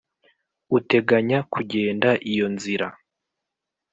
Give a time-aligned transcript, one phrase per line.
[0.77, 2.87] uteganya kugenda iyo nzira.